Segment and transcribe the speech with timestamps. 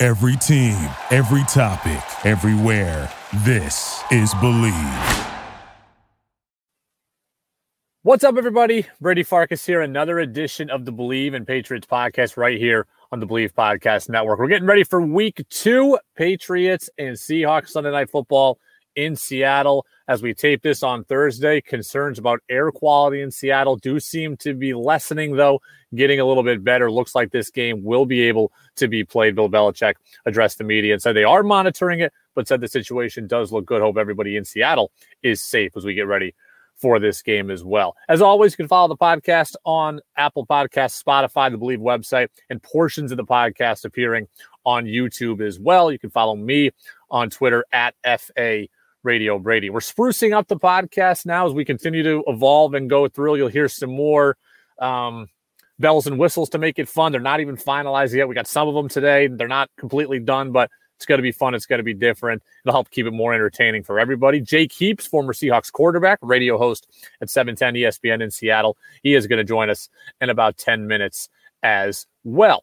[0.00, 0.76] Every team,
[1.10, 3.12] every topic, everywhere.
[3.38, 5.26] This is Bleav.
[8.02, 8.86] What's up, everybody?
[9.00, 9.80] Brady Farkas here.
[9.80, 14.38] Another edition of the Bleav in Patriots podcast right here on the Bleav Podcast Network.
[14.38, 18.60] We're getting ready for week two Patriots and Seahawks Sunday Night Football
[18.94, 19.84] in Seattle.
[20.08, 24.54] As we tape this on Thursday, concerns about air quality in Seattle do seem to
[24.54, 25.60] be lessening, though,
[25.94, 26.90] getting a little bit better.
[26.90, 29.34] Looks like this game will be able to be played.
[29.34, 33.26] Bill Belichick addressed the media and said they are monitoring it, but said the situation
[33.26, 33.82] does look good.
[33.82, 36.34] Hope everybody in Seattle is safe as we get ready
[36.74, 37.94] for this game as well.
[38.08, 42.62] As always, you can follow the podcast on Apple Podcasts, Spotify, the Bleav website, and
[42.62, 44.26] portions of the podcast appearing
[44.64, 45.92] on YouTube as well.
[45.92, 46.70] You can follow me
[47.10, 48.68] on Twitter at FA
[49.08, 49.70] Radio Brady.
[49.70, 53.36] We're sprucing up the podcast now as we continue to evolve and go through.
[53.36, 54.36] You'll hear some more
[54.78, 55.28] um,
[55.78, 57.10] bells and whistles to make it fun.
[57.10, 58.28] They're not even finalized yet.
[58.28, 59.26] We got some of them today.
[59.26, 61.54] They're not completely done, but it's going to be fun.
[61.54, 62.42] It's going to be different.
[62.62, 64.42] It'll help keep it more entertaining for everybody.
[64.42, 66.86] Jake Heaps, former Seahawks quarterback, radio host
[67.22, 68.76] at 710 ESPN in Seattle.
[69.02, 69.88] He is going to join us
[70.20, 71.30] in about 10 minutes
[71.62, 72.62] as well.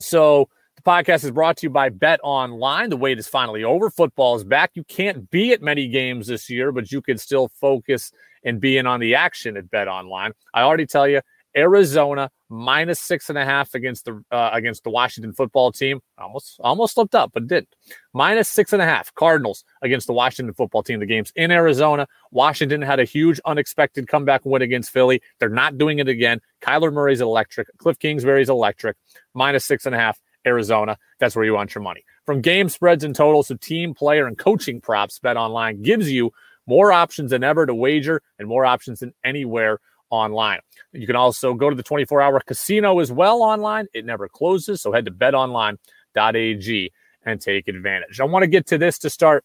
[0.00, 0.48] So,
[0.86, 2.88] podcast is brought to you by Bet Online.
[2.90, 3.90] The wait is finally over.
[3.90, 4.70] Football is back.
[4.74, 8.12] You can't be at many games this year, but you can still focus
[8.44, 10.30] and be in on the action at Bet Online.
[10.54, 11.22] I already tell you,
[11.56, 16.00] Arizona minus six and a half against the uh, against the Washington football team.
[16.18, 17.74] Almost almost slipped up, but didn't.
[18.12, 19.12] Minus six and a half.
[19.14, 21.00] Cardinals against the Washington football team.
[21.00, 22.06] The game's in Arizona.
[22.30, 25.20] Washington had a huge unexpected comeback win against Philly.
[25.40, 26.40] They're not doing it again.
[26.60, 27.66] Kyler Murray's electric.
[27.78, 28.96] Cliff Kingsbury's electric.
[29.34, 30.20] Minus six and a half.
[30.46, 30.96] Arizona.
[31.18, 32.04] That's where you want your money.
[32.24, 36.32] From game spreads and totals to team, player, and coaching props, Bet Online gives you
[36.66, 39.80] more options than ever to wager and more options than anywhere
[40.10, 40.60] online.
[40.92, 43.86] You can also go to the 24 hour casino as well online.
[43.92, 44.82] It never closes.
[44.82, 46.92] So head to betonline.ag
[47.24, 48.20] and take advantage.
[48.20, 49.44] I want to get to this to start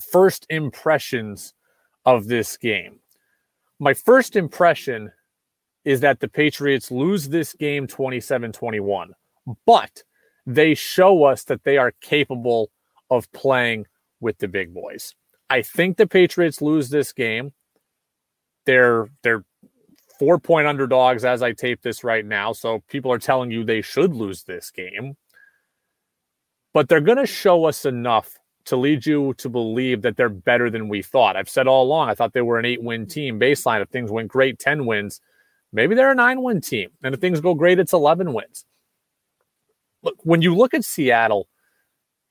[0.00, 1.54] first impressions
[2.04, 3.00] of this game.
[3.78, 5.12] My first impression
[5.84, 9.14] is that the Patriots lose this game 27 21,
[9.66, 10.02] but
[10.46, 12.70] they show us that they are capable
[13.10, 13.86] of playing
[14.20, 15.14] with the big boys.
[15.50, 17.52] I think the Patriots lose this game.
[18.66, 19.44] They're they're
[20.18, 22.52] four point underdogs as I tape this right now.
[22.52, 25.16] So people are telling you they should lose this game.
[26.74, 28.36] But they're going to show us enough
[28.66, 31.36] to lead you to believe that they're better than we thought.
[31.36, 33.80] I've said all along, I thought they were an eight win team baseline.
[33.80, 35.20] If things went great, 10 wins.
[35.72, 36.90] Maybe they're a nine win team.
[37.02, 38.64] And if things go great, it's 11 wins.
[40.02, 41.48] Look, when you look at Seattle,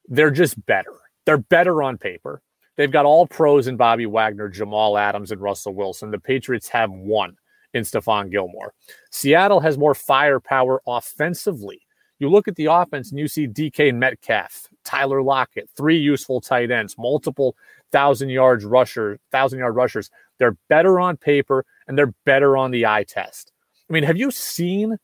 [0.08, 0.94] they're just better.
[1.26, 2.42] They're better on paper.
[2.78, 6.12] They've got all pros in Bobby Wagner, Jamal Adams, and Russell Wilson.
[6.12, 7.36] The Patriots have one
[7.74, 8.74] in Stephon Gilmore.
[9.12, 11.82] Seattle has more firepower offensively.
[12.20, 16.72] You look at the offense and you see DK Metcalf, Tyler Lockett, three useful tight
[16.72, 17.56] ends, multiple
[17.92, 20.10] thousand yards rusher, thousand yard rushers.
[20.40, 23.52] They're better on paper and they're better on the eye test.
[23.90, 24.98] I mean, have you seen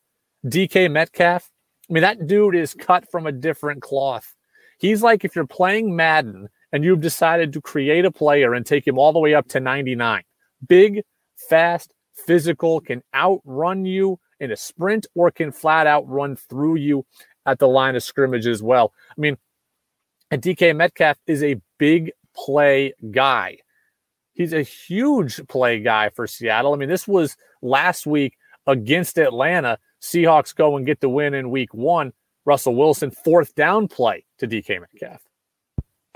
[0.45, 1.50] DK Metcalf?
[1.89, 4.33] I mean, that dude is cut from a different cloth.
[4.79, 8.88] He's like if you're playing Madden and you've decided to create a player and take
[8.88, 10.23] him all the way up to 99.
[10.67, 11.03] Big,
[11.49, 17.05] fast, physical, can outrun you in a sprint or can flat out run through you
[17.45, 18.94] at the line of scrimmage as well.
[19.09, 19.38] I mean,
[20.31, 23.57] and DK Metcalf is a big play guy.
[24.33, 26.73] He's a huge play guy for Seattle.
[26.73, 29.77] I mean, this was last week against Atlanta.
[30.03, 32.14] Seahawks go and get the win in week one.
[32.46, 35.22] Russell Wilson, fourth down play to DK Metcalf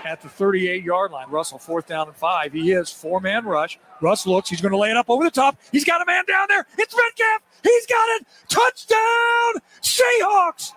[0.05, 1.29] at the 38 yard line.
[1.29, 2.53] Russell, fourth down and five.
[2.53, 3.79] He is four man rush.
[4.01, 4.49] Russ looks.
[4.49, 5.57] He's going to lay it up over the top.
[5.71, 6.65] He's got a man down there.
[6.77, 7.41] It's Metcalf.
[7.63, 8.27] He's got it.
[8.49, 10.71] Touchdown, Seahawks.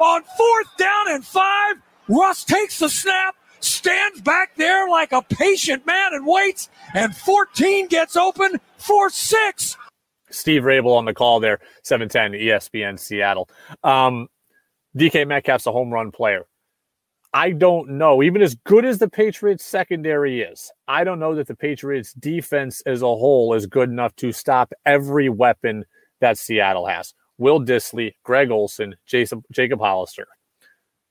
[0.00, 1.76] On fourth down and five,
[2.08, 7.86] Russ takes the snap, stands back there like a patient man and waits, and 14
[7.86, 9.76] gets open for six.
[10.34, 13.48] Steve Raible on the call there, 710 ESPN Seattle.
[13.82, 14.28] Um,
[14.96, 16.46] DK Metcalf's a home run player.
[17.32, 18.22] I don't know.
[18.22, 22.80] Even as good as the Patriots secondary is, I don't know that the Patriots defense
[22.82, 25.84] as a whole is good enough to stop every weapon
[26.20, 27.12] that Seattle has.
[27.36, 30.28] Will Dissly, Greg Olsen, Jason, Jacob Hollister.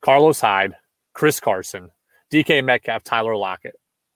[0.00, 0.74] Carlos Hyde,
[1.12, 1.90] Chris Carson,
[2.30, 3.74] DK Metcalf, Tyler Lockett.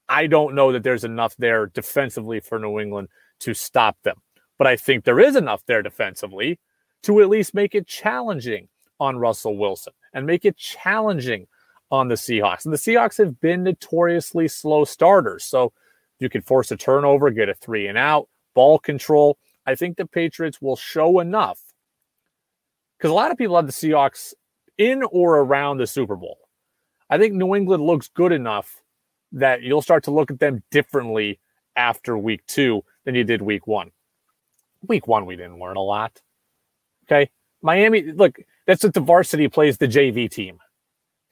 [0.09, 3.09] I don't know that there's enough there defensively for New England
[3.41, 4.17] to stop them.
[4.59, 6.59] But I think there is enough there defensively
[7.05, 8.69] to at least make it challenging
[9.01, 11.47] on Russell Wilson and make it challenging
[11.91, 12.65] on the Seahawks.
[12.65, 15.45] And the Seahawks have been notoriously slow starters.
[15.45, 15.73] So
[16.19, 19.39] you can force a turnover, get a three and out, ball control.
[19.67, 21.61] I think the Patriots will show enough
[22.99, 24.35] because a lot of people have the Seahawks
[24.77, 26.39] in or around the Super Bowl.
[27.11, 28.83] I think New England looks good enough
[29.33, 31.39] that you'll start to look at them differently
[31.77, 33.91] after week two than you did week one.
[34.87, 36.21] Week one, we didn't learn a lot.
[37.05, 37.31] Okay.
[37.63, 40.59] Miami, look, that's what the varsity plays the JV team.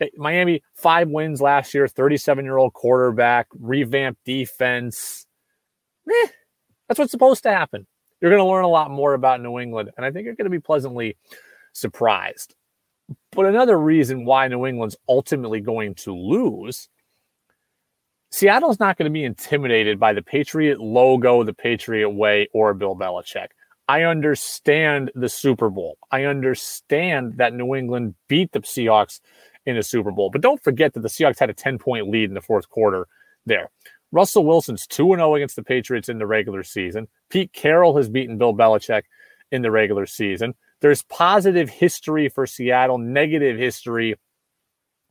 [0.00, 0.10] Okay.
[0.16, 5.26] Miami, five wins last year, 37 year old quarterback, revamped defense.
[6.08, 6.28] Eh,
[6.88, 7.86] that's what's supposed to happen.
[8.20, 10.44] You're going to learn a lot more about New England, and I think you're going
[10.46, 11.16] to be pleasantly
[11.72, 12.54] surprised.
[13.32, 16.88] But another reason why New England's ultimately going to lose
[18.36, 22.94] Seattle's not going to be intimidated by the Patriot logo, the Patriot way, or Bill
[22.94, 23.46] Belichick.
[23.88, 25.96] I understand the Super Bowl.
[26.10, 29.20] I understand that New England beat the Seahawks
[29.64, 30.28] in the Super Bowl.
[30.28, 33.08] But don't forget that the Seahawks had a 10 point lead in the fourth quarter
[33.46, 33.70] there.
[34.12, 37.08] Russell Wilson's 2 0 against the Patriots in the regular season.
[37.30, 39.04] Pete Carroll has beaten Bill Belichick
[39.50, 40.54] in the regular season.
[40.80, 44.16] There's positive history for Seattle, negative history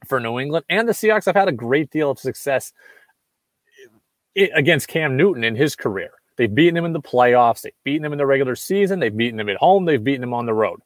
[0.06, 0.66] for New England.
[0.69, 2.71] And the Seahawks have had a great deal of success
[4.36, 6.12] against Cam Newton in his career.
[6.38, 7.62] They've beaten him in the playoffs.
[7.62, 9.00] They've beaten him in the regular season.
[9.00, 9.86] They've beaten him at home.
[9.86, 10.82] They've beaten him on the road.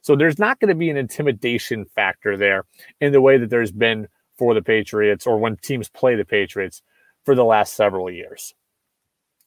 [0.00, 2.64] So there's not going to be an intimidation factor there
[3.00, 6.82] in the way that there's been for the Patriots or when teams play the Patriots
[7.24, 8.54] for the last several years.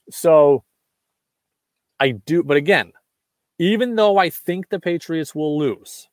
[0.09, 0.63] So
[1.99, 2.93] I do, but again,
[3.59, 6.07] even though I think the Patriots will lose,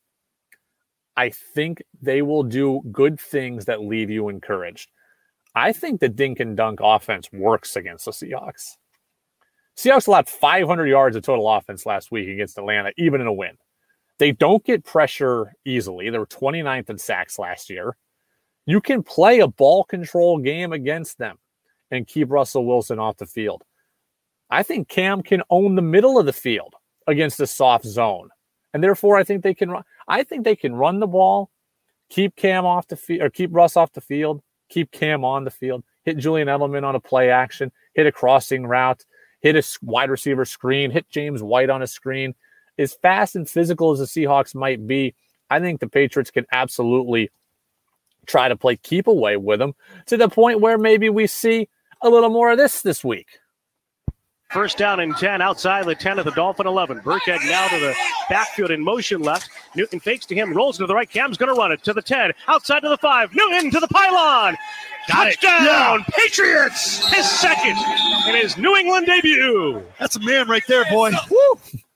[1.16, 4.90] I think they will do good things that leave you encouraged.
[5.54, 8.76] I think the dink and dunk offense works against the Seahawks.
[9.76, 13.56] Seahawks allowed 500 yards of total offense last week against Atlanta, even in a win.
[14.18, 16.10] They don't get pressure easily.
[16.10, 17.96] They were 29th in sacks last year.
[18.66, 21.38] You can play a ball control game against them
[21.90, 23.62] and keep Russell Wilson off the field.
[24.50, 26.74] I think Cam can own the middle of the field
[27.06, 28.30] against a soft zone.
[28.72, 29.84] And therefore, I think they can run.
[30.08, 31.50] I think they can run the ball,
[32.08, 35.50] keep Cam off the field, or keep Russ off the field, keep Cam on the
[35.50, 39.04] field, hit Julian Edelman on a play action, hit a crossing route,
[39.40, 42.34] hit a wide receiver screen, hit James White on a screen.
[42.78, 45.14] As fast and physical as the Seahawks might be,
[45.50, 47.30] I think the Patriots can absolutely
[48.26, 49.74] try to play keep away with them
[50.06, 51.68] to the point where maybe we see
[52.02, 53.38] a little more of this this week.
[54.54, 57.00] First down and 10 outside the 10 of the Dolphin 11.
[57.00, 57.92] Burkhead now to the
[58.30, 59.50] backfield in motion left.
[59.74, 61.10] Newton fakes to him, rolls to the right.
[61.10, 63.34] Cam's going to run it to the 10, outside to the 5.
[63.34, 64.56] Newton to the pylon.
[65.08, 66.04] Got Touchdown, yeah.
[66.16, 67.12] Patriots!
[67.12, 67.76] His second
[68.28, 69.82] in his New England debut.
[69.98, 71.10] That's a man right there, boy.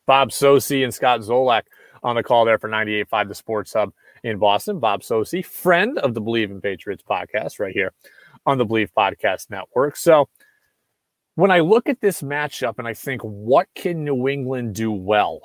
[0.06, 1.62] Bob Socci and Scott Zolak
[2.02, 3.92] on the call there for 98.5 The Sports Hub
[4.24, 4.80] in Boston.
[4.80, 7.92] Bob Socci, friend of the Bleav in Patriots podcast right here
[8.46, 9.94] on the Bleav Podcast Network.
[9.96, 10.28] So
[11.38, 15.40] when I look at this matchup and I think, what can New England do well?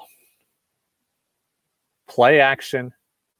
[2.09, 2.93] Play action,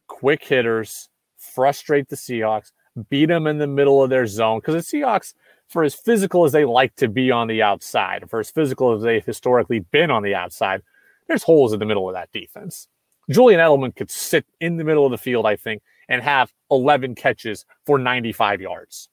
[0.05, 2.71] quick hitters, frustrate the Seahawks,
[3.09, 4.59] beat them in the middle of their zone.
[4.59, 5.33] Because the Seahawks,
[5.67, 9.01] for as physical as they like to be on the outside, for as physical as
[9.01, 10.83] they've historically been on the outside,
[11.27, 12.87] there's holes in the middle of that defense.
[13.31, 17.15] Julian Edelman could sit in the middle of the field, I think, and have 11
[17.15, 19.09] catches for 95 yards.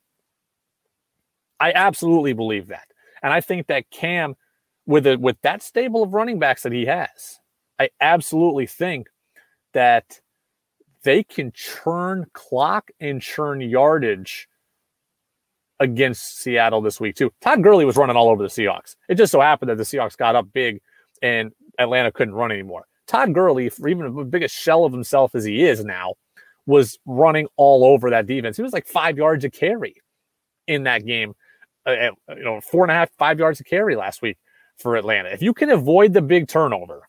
[1.59, 2.90] I absolutely believe that.
[3.23, 4.35] And I think that Cam,
[4.87, 7.39] with a, with that stable of running backs that he has,
[7.79, 9.09] I absolutely think
[9.73, 10.21] that
[11.03, 14.49] they can churn clock and churn yardage
[15.79, 17.33] against Seattle this week too.
[17.41, 18.97] Todd Gurley was running all over the Seahawks.
[19.09, 20.81] It just so happened that the Seahawks got up big
[21.23, 22.85] and Atlanta couldn't run anymore.
[23.07, 26.15] Todd Gurley, for even the biggest shell of himself as he is now,
[26.67, 28.57] was running all over that defense.
[28.57, 29.95] He was like five yards a carry
[30.67, 31.35] in that game
[31.87, 34.39] Uh, you know, four and a half, five yards of carry last week
[34.77, 35.31] for Atlanta.
[35.31, 37.09] If you can avoid the big turnover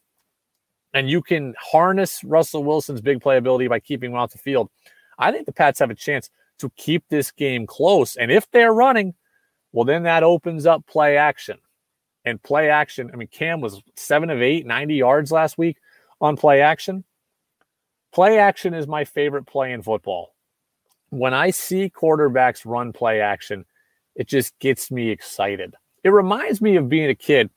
[0.94, 4.70] and you can harness Russell Wilson's big playability by keeping him off the field,
[5.18, 8.16] I think the Pats have a chance to keep this game close.
[8.16, 9.14] And if they're running,
[9.72, 11.58] well, then that opens up play action.
[12.24, 15.78] And play action, I mean, Cam was seven of eight, 90 yards last week
[16.20, 17.04] on play action.
[18.14, 20.36] Play action is my favorite play in football.
[21.10, 23.66] When I see quarterbacks run play action,
[24.16, 25.76] it just gets me excited.
[26.04, 27.50] It reminds me of being a kid,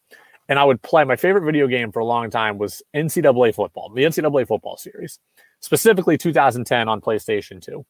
[0.49, 3.91] and I would play my favorite video game for a long time was NCAA football,
[3.95, 5.19] the NCAA football series.
[5.65, 7.85] specifically 2010 on PlayStation 2.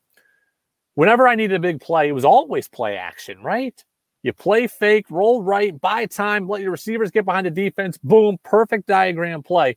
[0.94, 3.74] Whenever I needed a big play, it was always play action, right?
[4.22, 7.98] You play fake, roll right, buy time, let your receivers get behind the defense.
[7.98, 9.76] Boom, perfect diagram play.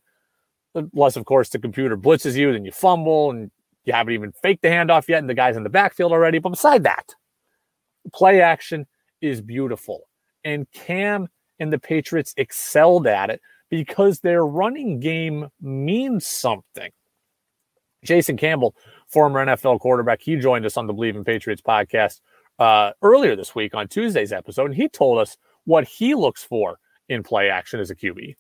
[0.76, 3.50] Unless, of course, the computer blitzes you, then you fumble and
[3.84, 6.38] you haven't even faked the handoff yet, and the guy's in the backfield already.
[6.38, 7.16] But beside that,
[8.14, 8.86] play action
[9.22, 10.08] is beautiful.
[10.44, 11.28] And Cam
[11.60, 16.92] and the Patriots excelled at it because their running game means something.
[18.04, 18.76] Jason Campbell,
[19.08, 22.22] former NFL quarterback, he joined us on the Bleav in Patriots podcast
[22.60, 26.80] uh, earlier this week on Tuesday's episode, and he told us what he looks for
[27.10, 28.36] in play action as a QB.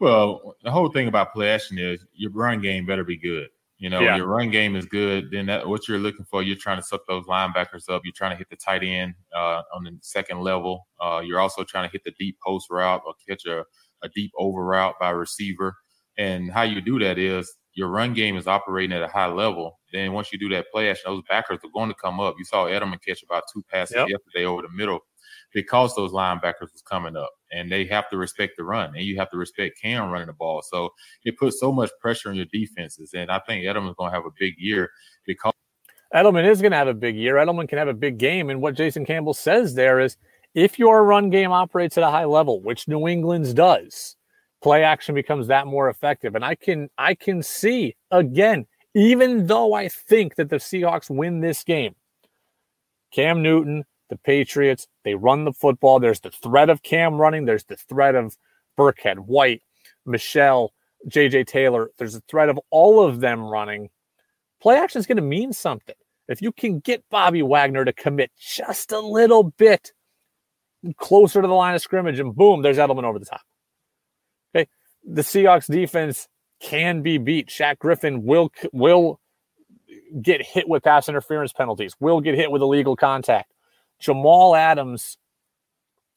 [0.00, 3.48] Well, the whole thing about play action is your run game better be good.
[3.82, 4.14] You know, yeah.
[4.14, 5.32] your run game is good.
[5.32, 8.02] Then that what you're looking for, you're trying to suck those linebackers up.
[8.04, 10.86] You're trying to hit the tight end uh, on the second level.
[11.00, 13.64] Uh, you're also trying to hit the deep post route or catch a,
[14.04, 15.74] a deep over route by receiver.
[16.16, 19.80] And how you do that is your run game is operating at a high level,
[19.92, 22.36] then once you do that play action, those backers are going to come up.
[22.38, 24.08] You saw Edelman catch about two passes yep.
[24.08, 25.00] yesterday over the middle
[25.52, 29.16] because those linebackers was coming up and they have to respect the run and you
[29.16, 30.62] have to respect Cam running the ball.
[30.62, 30.90] So
[31.24, 33.12] it puts so much pressure on your defenses.
[33.14, 34.90] And I think Edelman's going to have a big year
[35.26, 35.52] because
[36.14, 37.36] Edelman is going to have a big year.
[37.36, 38.50] Edelman can have a big game.
[38.50, 40.16] And what Jason Campbell says there is
[40.54, 44.16] if your run game operates at a high level, which New England's does,
[44.62, 46.34] play action becomes that more effective.
[46.34, 51.40] And I can I can see again, even though I think that the Seahawks win
[51.40, 51.94] this game,
[53.12, 55.98] Cam Newton, the Patriots, they run the football.
[55.98, 57.46] There's the threat of Cam running.
[57.46, 58.36] There's the threat of
[58.78, 59.62] Burkhead, White,
[60.04, 60.74] Michel,
[61.08, 61.90] JJ Taylor.
[61.96, 63.88] There's a threat of all of them running.
[64.60, 65.94] Play action is going to mean something.
[66.28, 69.92] If you can get Bobby Wagner to commit just a little bit
[70.98, 73.40] closer to the line of scrimmage, and boom, there's Edelman over the top
[74.54, 74.68] Okay.
[75.04, 76.28] the Seahawks defense
[76.60, 77.48] can be beat.
[77.48, 79.20] Shaq Griffin will will
[80.20, 83.51] get hit with pass interference penalties, will get hit with illegal contact.
[84.02, 85.16] Jamal Adams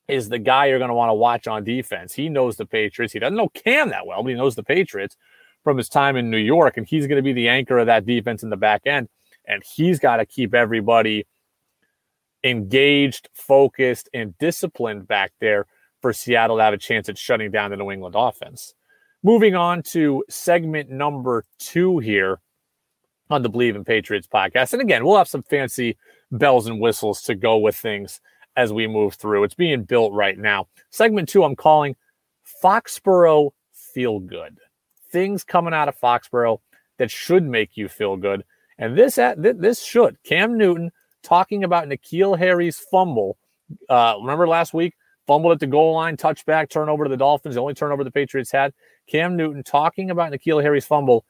[0.07, 2.13] is the guy you're going to want to watch on defense.
[2.13, 3.13] He knows the Patriots.
[3.13, 5.15] He doesn't know Cam that well, but he knows the Patriots
[5.63, 8.05] from his time in New York, and he's going to be the anchor of that
[8.05, 9.07] defense in the back end.
[9.47, 11.25] And he's got to keep everybody
[12.43, 15.65] engaged, focused, and disciplined back there
[16.01, 18.73] for Seattle to have a chance at shutting down the New England offense.
[19.23, 22.39] Moving on to segment number two here
[23.29, 24.73] on the Bleav in Patriots podcast.
[24.73, 25.97] And again, we'll have some fancy
[26.37, 28.21] bells and whistles to go with things
[28.55, 29.43] as we move through.
[29.43, 30.67] It's being built right now.
[30.89, 31.95] Segment two, I'm calling
[32.63, 34.59] Foxborough Feel Good.
[35.11, 36.59] Things coming out of Foxborough
[36.97, 38.43] that should make you feel good.
[38.77, 40.17] And this this should.
[40.23, 40.91] Cam Newton
[41.23, 43.37] talking about N'Keal Harry's fumble.
[43.89, 44.93] Uh, remember last week
[45.25, 48.51] fumbled at the goal line, touchback, turnover to the Dolphins, the only turnover the Patriots
[48.51, 48.73] had.
[49.07, 51.25] Cam Newton talking about N'Keal Harry's fumble,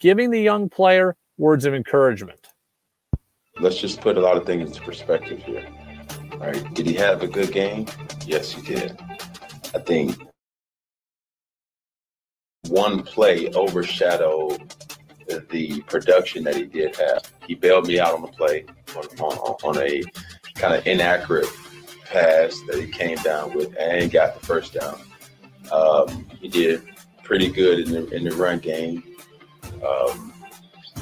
[0.00, 2.48] giving the young player words of encouragement.
[3.60, 5.66] Let's just put a lot of things into perspective here.
[6.32, 6.74] All right.
[6.74, 7.86] Did he have a good game?
[8.26, 8.98] Yes, he did.
[9.74, 10.16] I think
[12.68, 14.74] one play overshadowed
[15.50, 17.30] the production that he did have.
[17.46, 18.64] He bailed me out on the play
[18.96, 20.02] on, on, on a
[20.54, 21.48] kind of inaccurate
[22.04, 25.00] pass that he came down with and got the first down.
[25.70, 26.82] Um, he did
[27.22, 29.02] pretty good in the in the run game.
[29.86, 30.32] Um,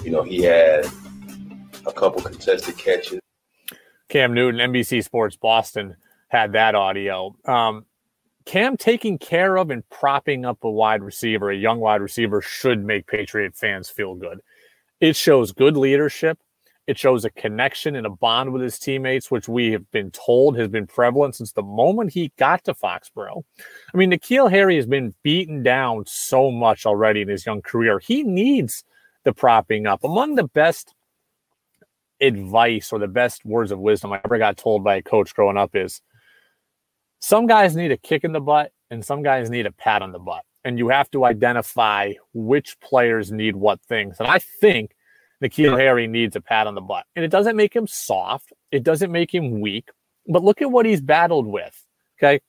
[0.02, 0.86] you know, he had
[1.86, 3.20] a couple contested catches.
[4.08, 5.96] Cam Newton, NBC Sports Boston,
[6.28, 7.34] had that audio.
[7.44, 7.86] Um,
[8.44, 12.84] Cam taking care of and propping up a wide receiver, a young wide receiver, should
[12.84, 14.40] make Patriot fans feel good.
[15.00, 16.38] It shows good leadership.
[16.86, 20.56] It shows a connection and a bond with his teammates, which we have been told
[20.56, 23.42] has been prevalent since the moment he got to Foxborough.
[23.92, 27.98] I mean, N'Keal Harry has been beaten down so much already in his young career.
[27.98, 28.84] He needs
[29.24, 30.04] the propping up.
[30.04, 30.94] Among the best
[32.20, 35.56] advice or the best words of wisdom I ever got told by a coach growing
[35.56, 36.00] up is
[37.20, 40.12] some guys need a kick in the butt and some guys need a pat on
[40.12, 40.42] the butt.
[40.64, 44.16] And you have to identify which players need what things.
[44.18, 44.92] And I think
[45.42, 47.04] N'Keal Harry needs a pat on the butt.
[47.14, 49.90] And it doesn't make him soft, it doesn't make him weak.
[50.28, 51.84] But look at what he's battled with.
[52.18, 52.40] Okay.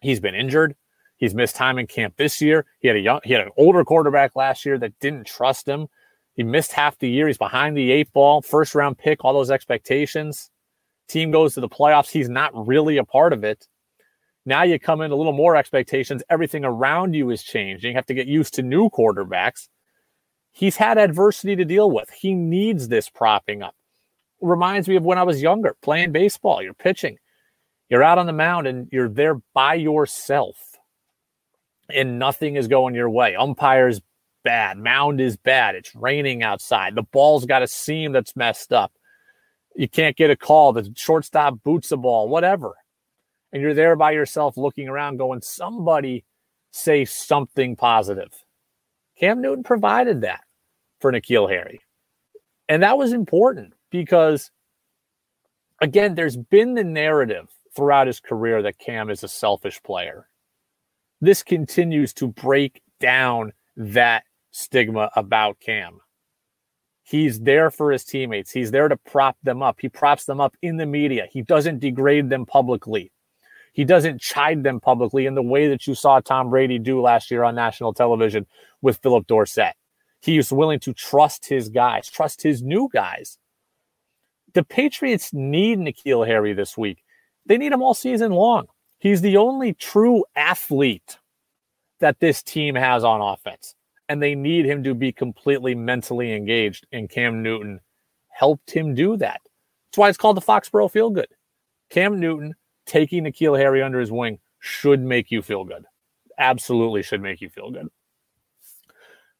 [0.00, 0.74] He's been injured.
[1.16, 2.64] He's missed time in camp this year.
[2.80, 5.88] He had a young, he had an older quarterback last year that didn't trust him.
[6.38, 7.26] He missed half the year.
[7.26, 10.52] He's behind the eight ball, first round pick, all those expectations.
[11.08, 12.10] Team goes to the playoffs.
[12.10, 13.66] He's not really a part of it.
[14.46, 16.22] Now you come in a little more expectations.
[16.30, 17.90] Everything around you is changing.
[17.90, 19.68] You have to get used to new quarterbacks.
[20.52, 22.08] He's had adversity to deal with.
[22.10, 23.74] He needs this propping up.
[24.40, 26.62] Reminds me of when I was younger playing baseball.
[26.62, 27.18] You're pitching,
[27.88, 30.56] you're out on the mound, and you're there by yourself,
[31.92, 33.34] and nothing is going your way.
[33.34, 34.00] Umpires
[34.48, 34.78] bad.
[34.78, 35.74] Mound is bad.
[35.74, 36.94] It's raining outside.
[36.94, 38.94] The ball's got a seam that's messed up.
[39.76, 40.72] You can't get a call.
[40.72, 42.74] The shortstop boots the ball, whatever.
[43.52, 46.24] And you're there by yourself looking around going, somebody
[46.70, 48.32] say something positive.
[49.20, 50.44] Cam Newton provided that
[50.98, 51.82] for N'Keal Harry.
[52.70, 54.50] And that was important because,
[55.82, 60.26] again, there's been the narrative throughout his career that Cam is a selfish player.
[61.20, 64.24] This continues to break down that
[64.58, 66.00] stigma about Cam.
[67.02, 68.50] He's there for his teammates.
[68.50, 69.78] He's there to prop them up.
[69.80, 71.26] He props them up in the media.
[71.30, 73.12] He doesn't degrade them publicly.
[73.72, 77.30] He doesn't chide them publicly in the way that you saw Tom Brady do last
[77.30, 78.46] year on national television
[78.82, 79.74] with Phillip Dorsett.
[80.20, 83.38] He was willing to trust his guys, trust his new guys.
[84.52, 87.04] The Patriots need N'Keal Harry this week.
[87.46, 88.66] They need him all season long.
[88.98, 91.18] He's the only true athlete
[92.00, 93.74] that this team has on offense.
[94.08, 96.86] And they need him to be completely mentally engaged.
[96.92, 97.80] And Cam Newton
[98.28, 99.40] helped him do that.
[99.90, 101.28] That's why it's called the Foxborough Feel Good.
[101.90, 102.54] Cam Newton
[102.86, 105.84] taking N'Keal Harry under his wing should make you feel good.
[106.38, 107.88] Absolutely should make you feel good.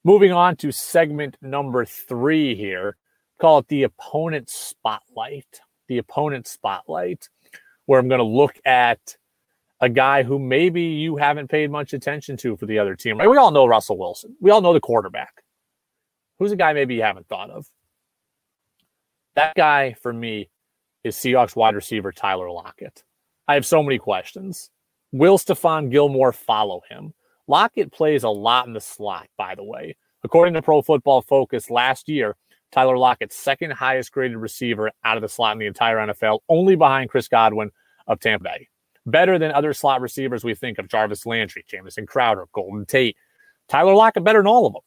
[0.04, 2.96] Moving on to segment number three here,
[3.40, 5.60] call it the opponent spotlight.
[5.88, 7.28] The opponent spotlight,
[7.86, 9.16] where I'm going to look at
[9.80, 13.18] a guy who maybe you haven't paid much attention to for the other team.
[13.18, 13.30] Right?
[13.30, 14.36] We all know Russell Wilson.
[14.40, 15.44] We all know the quarterback.
[16.38, 17.66] Who's a guy maybe you haven't thought of?
[19.34, 20.50] That guy for me
[21.04, 23.04] is Seahawks wide receiver Tyler Lockett.
[23.46, 24.70] I have so many questions.
[25.12, 27.14] Will Stephon Gilmore follow him?
[27.46, 29.96] Lockett plays a lot in the slot, by the way.
[30.22, 32.36] According to Pro Football Focus, last year,
[32.72, 36.76] Tyler Lockett's second highest graded receiver out of the slot in the entire NFL, only
[36.76, 37.70] behind Chris Godwin
[38.06, 38.68] of Tampa Bay
[39.10, 43.16] better than other slot receivers we think of Jarvis Landry, Jamison Crowder, Golden Tate.
[43.68, 44.82] Tyler Lockett better than all of them.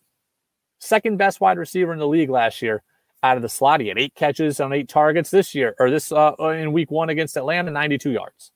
[0.79, 2.83] Second best wide receiver in the league last year
[3.23, 3.81] out of the slot.
[3.81, 7.09] He had eight catches on eight targets this year, or this uh, in week one
[7.09, 8.51] against Atlanta, 92 yards,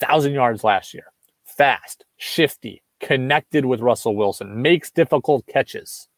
[0.00, 1.06] 1,000 yards last year.
[1.44, 6.08] Fast, shifty, connected with Russell Wilson, makes difficult catches.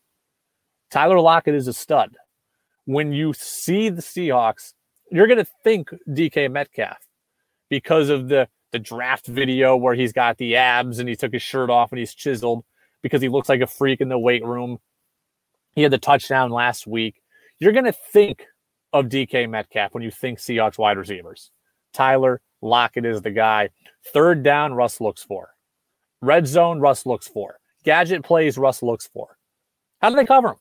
[0.91, 2.17] Tyler Lockett is a stud.
[2.85, 4.73] When you see the Seahawks,
[5.11, 6.99] you're going to think DK Metcalf
[7.69, 11.41] because of the the draft video where he's got the abs and he took his
[11.41, 12.63] shirt off and he's chiseled
[13.01, 14.77] because he looks like a freak in the weight room.
[15.75, 17.23] He had the touchdown last week.
[17.59, 18.45] You're going to think
[18.93, 21.51] of DK Metcalf when you think Seahawks wide receivers.
[21.95, 23.71] Tyler Lockett is the guy.
[24.13, 25.55] Third down, Russ looks for.
[26.21, 27.57] Red zone, Russ looks for.
[27.83, 29.39] Gadget plays, Russ looks for.
[30.03, 30.57] How do they cover him?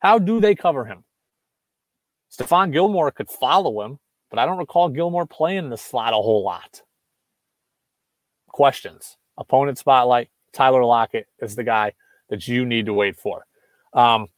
[0.00, 1.04] How do they cover him?
[2.30, 6.16] Stephon Gilmore could follow him, but I don't recall Gilmore playing in the slot a
[6.16, 6.82] whole lot
[8.56, 9.18] questions.
[9.36, 10.30] Opponent spotlight.
[10.54, 11.92] Tyler Lockett is the guy
[12.30, 13.46] that you need to wait for.
[13.92, 14.28] Um,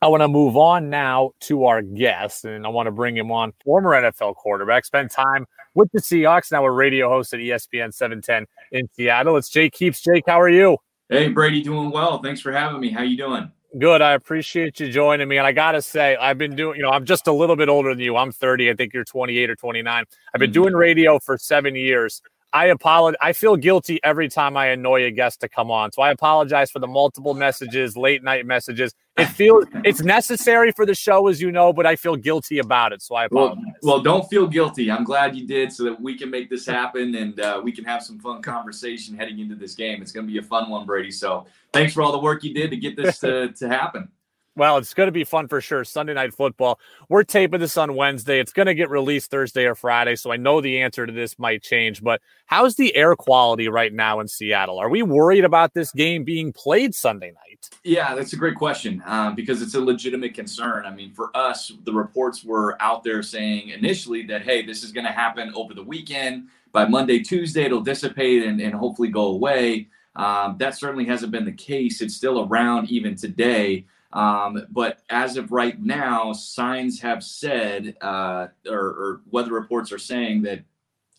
[0.00, 3.30] I want to move on now to our guest, and I want to bring him
[3.30, 3.52] on.
[3.62, 5.44] Former NFL quarterback, spent time
[5.74, 9.36] with the Seahawks, now a radio host at ESPN 710 in Seattle.
[9.36, 10.00] It's Jake Heaps.
[10.00, 10.78] Jake, how are you?
[11.10, 12.22] Hey, Brady, doing well.
[12.22, 12.90] Thanks for having me.
[12.90, 13.52] How you doing?
[13.78, 14.00] Good.
[14.00, 15.36] I appreciate you joining me.
[15.36, 17.68] And I got to say, I've been doing, you know, I'm just a little bit
[17.68, 18.16] older than you.
[18.16, 18.70] I'm 30.
[18.70, 20.04] I think you're 28 or 29.
[20.04, 20.54] I've been mm-hmm.
[20.54, 22.22] doing radio for seven years.
[22.52, 23.18] I apologize.
[23.20, 25.92] I feel guilty every time I annoy a guest to come on.
[25.92, 28.94] So I apologize for the multiple messages, late night messages.
[29.16, 32.92] It feels it's necessary for the show, as you know, but I feel guilty about
[32.92, 33.02] it.
[33.02, 33.64] So I apologize.
[33.82, 34.90] Well, well don't feel guilty.
[34.90, 37.84] I'm glad you did so that we can make this happen and uh, we can
[37.84, 40.00] have some fun conversation heading into this game.
[40.00, 41.10] It's going to be a fun one, Brady.
[41.10, 44.08] So thanks for all the work you did to get this to, to happen.
[44.56, 45.84] Well, it's going to be fun for sure.
[45.84, 46.80] Sunday night football.
[47.10, 48.40] We're taping this on Wednesday.
[48.40, 51.38] It's going to get released Thursday or Friday, so I know the answer to this
[51.38, 52.02] might change.
[52.02, 54.78] But how's the air quality right now in Seattle?
[54.78, 57.68] Are we worried about this game being played Sunday night?
[57.84, 60.86] Yeah, that's a great question um, because it's a legitimate concern.
[60.86, 64.90] I mean, for us, the reports were out there saying initially that, hey, this is
[64.90, 66.48] going to happen over the weekend.
[66.72, 69.88] By Monday, Tuesday, it'll dissipate and, and hopefully go away.
[70.14, 72.00] Um, that certainly hasn't been the case.
[72.00, 73.84] It's still around even today.
[74.16, 79.98] Um, but as of right now, signs have said, uh, or, or weather reports are
[79.98, 80.60] saying that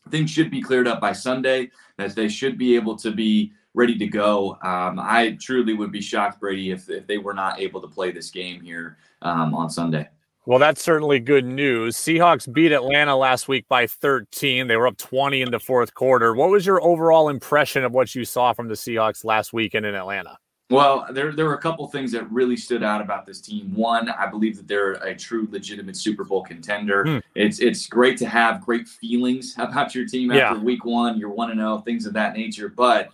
[0.10, 3.96] things should be cleared up by Sunday, that they should be able to be ready
[4.00, 4.58] to go.
[4.64, 8.12] Um, I truly would be shocked, Brady, if, if they were not able to play
[8.12, 10.10] this game here um, on Sunday.
[10.48, 11.98] Well, that's certainly good news.
[11.98, 14.66] Seahawks beat Atlanta last week by 13.
[14.66, 16.34] They were up 20 in the fourth quarter.
[16.34, 19.94] What was your overall impression of what you saw from the Seahawks last weekend in
[19.94, 20.40] Atlanta?
[20.70, 23.74] Well, there there were a couple things that really stood out about this team.
[23.74, 27.06] One, I believe that they're a true, legitimate Super Bowl contender.
[27.06, 27.18] Hmm.
[27.36, 30.64] It's it's great to have great feelings about your team after yeah.
[30.64, 31.18] week one.
[31.18, 32.68] You're one to oh, know things of that nature.
[32.68, 33.12] But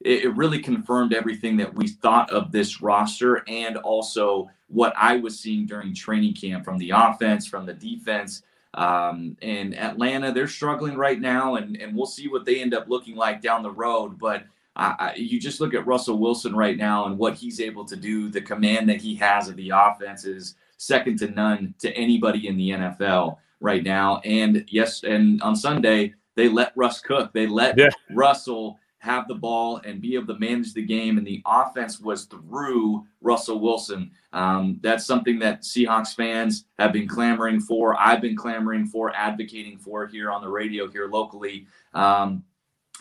[0.00, 5.16] it, it really confirmed everything that we thought of this roster and also what I
[5.16, 8.42] was seeing during training camp from the offense, from the defense.
[8.74, 12.88] Um, and Atlanta, they're struggling right now, and, and we'll see what they end up
[12.88, 14.18] looking like down the road.
[14.18, 14.44] But
[14.78, 18.28] I, you just look at Russell Wilson right now and what he's able to do,
[18.28, 22.56] the command that he has of the offense is second to none to anybody in
[22.56, 24.20] the NFL right now.
[24.24, 27.32] And yes, and on Sunday, they let Russ cook.
[27.32, 27.88] They let yeah.
[28.10, 31.18] Russell have the ball and be able to manage the game.
[31.18, 34.10] And the offense was through Russell Wilson.
[34.32, 37.98] Um, that's something that Seahawks fans have been clamoring for.
[37.98, 41.66] I've been clamoring for, advocating for here on the radio here locally.
[41.94, 42.44] Um,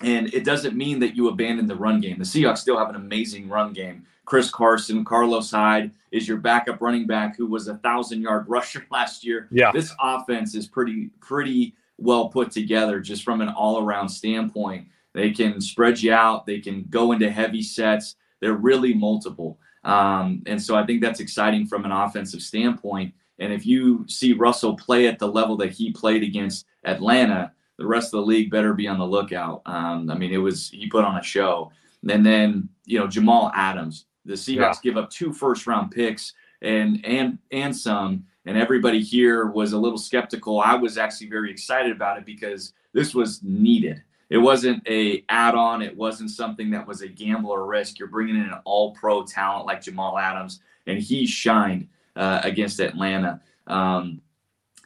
[0.01, 2.17] and it doesn't mean that you abandon the run game.
[2.17, 4.05] The Seahawks still have an amazing run game.
[4.25, 8.85] Chris Carson, Carlos Hyde is your backup running back who was a thousand yard rusher
[8.91, 9.47] last year.
[9.51, 9.71] Yeah.
[9.71, 14.87] This offense is pretty, pretty well put together just from an all around standpoint.
[15.13, 18.15] They can spread you out, they can go into heavy sets.
[18.39, 19.57] They're really multiple.
[19.83, 23.13] Um, and so I think that's exciting from an offensive standpoint.
[23.39, 27.85] And if you see Russell play at the level that he played against Atlanta, the
[27.85, 29.61] rest of the league better be on the lookout.
[29.65, 31.71] Um, I mean, it was he put on a show.
[32.09, 34.73] And then you know Jamal Adams, the Seahawks yeah.
[34.83, 39.77] give up two first round picks and and and some, and everybody here was a
[39.77, 40.59] little skeptical.
[40.59, 44.01] I was actually very excited about it because this was needed.
[44.29, 45.81] It wasn't a add-on.
[45.81, 47.97] It wasn't something that was a gamble or risk.
[47.97, 51.87] You're bringing in an all-pro talent like Jamal Adams, and he shined
[52.17, 53.41] uh, against Atlanta.
[53.67, 54.21] Um,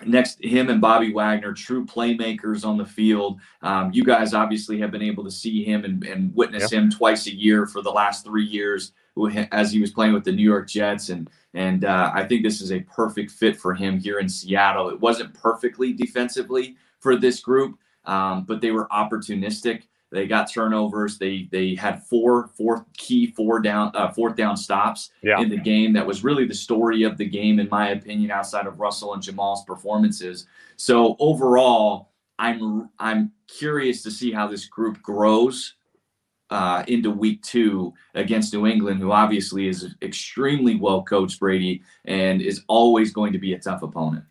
[0.06, 3.40] next him and Bobby Wagner, true playmakers on the field.
[3.62, 6.72] Um, you guys obviously have been able to see him and, and witness yep.
[6.72, 8.94] him twice a year for the last three years
[9.52, 11.10] as he was playing with the New York Jets.
[11.10, 14.90] And and uh, I think this is a perfect fit for him here in Seattle.
[14.90, 19.84] It wasn't perfectly defensively for this group, um, but they were opportunistic.
[20.12, 21.18] They got turnovers.
[21.18, 25.40] They they had four four key four down uh, fourth down stops yeah.
[25.40, 25.94] in the game.
[25.94, 29.24] That was really the story of the game, in my opinion, outside of Russell and
[29.24, 30.48] Jamal's performances.
[30.76, 35.76] So overall, I'm I'm curious to see how this group grows
[36.50, 42.42] uh, into Week Two against New England, who obviously is extremely well coached, Brady, and
[42.42, 44.26] is always going to be a tough opponent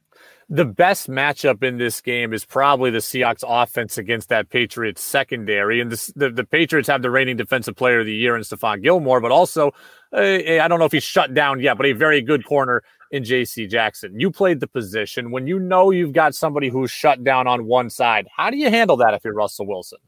[0.52, 5.80] the best matchup in this game is probably the Seahawks offense against that Patriots secondary.
[5.80, 8.82] And this, the, the Patriots have the reigning defensive player of the year in Stephon
[8.82, 9.70] Gilmore, but also,
[10.12, 12.82] I don't know if he's shut down yet, but a very good corner
[13.12, 14.18] in JC Jackson.
[14.18, 15.30] You played the position.
[15.30, 18.70] When you know you've got somebody who's shut down on one side, how do you
[18.70, 19.98] handle that if you're Russell Wilson?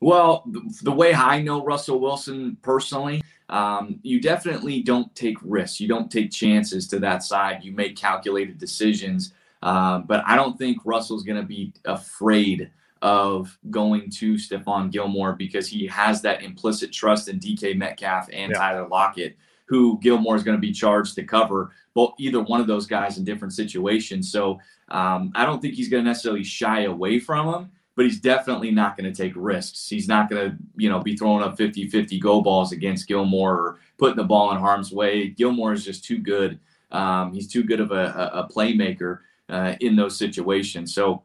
[0.00, 0.44] Well,
[0.82, 5.80] the way I know Russell Wilson personally, um, you definitely don't take risks.
[5.80, 7.64] You don't take chances to that side.
[7.64, 9.32] You make calculated decisions.
[9.62, 12.70] Uh, but I don't think Russell's going to be afraid
[13.02, 18.52] of going to Stephon Gilmore because he has that implicit trust in DK Metcalf and
[18.52, 18.58] yeah.
[18.58, 22.66] Tyler Lockett, who Gilmore is going to be charged to cover both either one of
[22.66, 24.30] those guys in different situations.
[24.30, 28.20] So um, I don't think he's going to necessarily shy away from him, but he's
[28.20, 29.88] definitely not going to take risks.
[29.88, 33.78] He's not going to, you know, be throwing up 50-50 go balls against Gilmore or
[33.96, 35.28] putting the ball in harm's way.
[35.28, 36.58] Gilmore is just too good.
[36.90, 40.94] Um, he's too good of a, a playmaker uh, in those situations.
[40.94, 41.22] So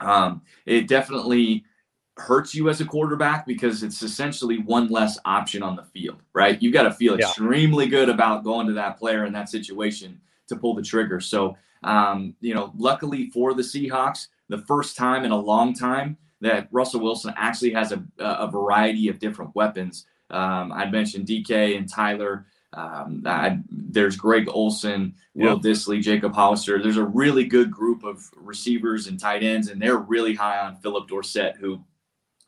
[0.00, 1.64] um, it definitely
[2.18, 6.60] hurts you as a quarterback because it's essentially one less option on the field, right?
[6.60, 7.26] You got to feel yeah.
[7.26, 11.20] extremely good about going to that player in that situation to pull the trigger.
[11.20, 16.18] So, um, you know, luckily for the Seahawks, the first time in a long time
[16.42, 20.06] that Russell Wilson actually has a, a variety of different weapons.
[20.30, 22.46] Um, I'd mentioned DK and Tyler.
[22.74, 25.60] Um, I, there's Greg Olsen, Will.
[25.60, 26.82] Dissly, Jacob Hollister.
[26.82, 30.76] There's a really good group of receivers and tight ends, and they're really high on
[30.76, 31.84] Phillip Dorsett, who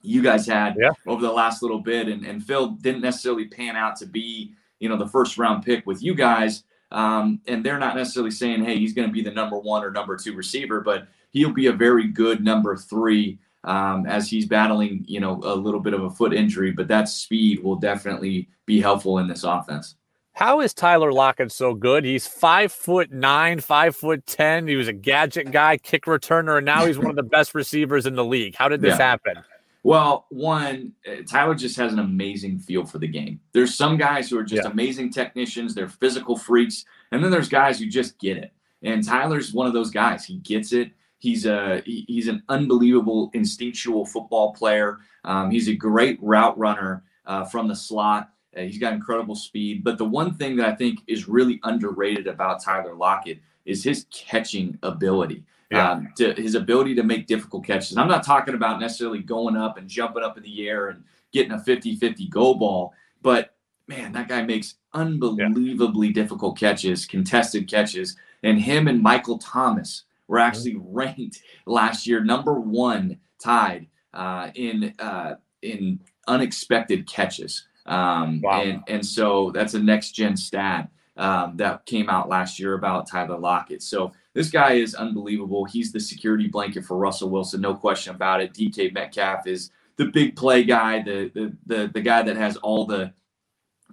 [0.01, 0.91] you guys had yeah.
[1.07, 2.09] over the last little bit.
[2.09, 5.87] And, and Phil didn't necessarily pan out to be, you know, the first round pick
[5.87, 6.65] with you guys.
[6.93, 9.91] Um, and they're not necessarily saying, hey, he's going to be the number one or
[9.91, 15.05] number two receiver, but he'll be a very good number three um, as he's battling,
[15.09, 16.71] you know, a little bit of a foot injury.
[16.71, 19.97] But that speed will definitely be helpful in this offense.
[20.35, 22.05] How is Tyler Lockett so good?
[22.05, 24.67] He's five foot nine, five foot ten.
[24.67, 28.05] He was a gadget guy, kick returner, and now he's one of the best receivers
[28.05, 28.57] in the league.
[28.57, 29.11] How did this yeah.
[29.11, 29.37] happen?
[29.85, 33.39] Well, one, uh, Tyler just has an amazing feel for the game.
[33.53, 34.71] There's some guys who are just yeah.
[34.71, 38.53] amazing technicians, they're physical freaks, and then there's guys who just get it.
[38.83, 40.25] And Tyler's one of those guys.
[40.25, 40.91] He gets it.
[41.19, 44.99] He's a he's an unbelievable instinctual football player.
[45.25, 48.31] Um, he's a great route runner uh, from the slot.
[48.57, 49.85] He's got incredible speed.
[49.85, 54.07] But the one thing that I think is really underrated about Tyler Lockett is his
[54.11, 55.45] catching ability.
[55.71, 55.93] Yeah.
[55.93, 57.97] Um, to his ability to make difficult catches.
[57.97, 61.53] I'm not talking about necessarily going up and jumping up in the air and getting
[61.53, 62.93] a 50 50 go ball.
[63.23, 63.57] But
[63.89, 66.13] man, that guy makes unbelievably yeah.
[66.13, 68.17] difficult catches, contested catches.
[68.43, 70.49] And him and Michael Thomas were mm-hmm.
[70.49, 70.93] actually mm-hmm.
[70.93, 77.67] ranked last year number one tied uh, in uh, in unexpected catches.
[77.87, 78.63] Um, wow.
[78.63, 83.09] and, and so that's a next gen stat um, that came out last year about
[83.09, 83.83] Tyler Lockett.
[83.83, 85.65] So this guy is unbelievable.
[85.65, 88.53] He's the security blanket for Russell Wilson, no question about it.
[88.53, 92.85] DK Metcalf is the big play guy, the the the, the guy that has all
[92.85, 93.13] the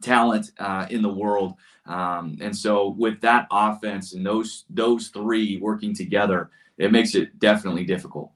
[0.01, 1.55] talent uh, in the world.
[1.85, 7.37] Um, and so with that offense and those those three working together, it makes it
[7.39, 8.31] definitely difficult.